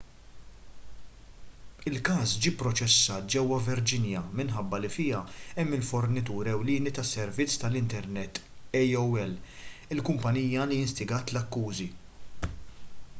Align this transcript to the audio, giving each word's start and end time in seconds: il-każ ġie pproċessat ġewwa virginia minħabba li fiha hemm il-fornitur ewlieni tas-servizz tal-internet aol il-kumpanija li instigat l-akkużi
il-każ 1.91 2.31
ġie 2.45 2.53
pproċessat 2.61 3.27
ġewwa 3.33 3.59
virginia 3.67 4.23
minħabba 4.39 4.79
li 4.85 4.89
fiha 4.95 5.19
hemm 5.59 5.77
il-fornitur 5.79 6.49
ewlieni 6.55 6.95
tas-servizz 7.01 7.59
tal-internet 7.67 8.43
aol 8.83 9.31
il-kumpanija 9.97 10.69
li 10.73 10.81
instigat 10.89 11.35
l-akkużi 11.39 11.91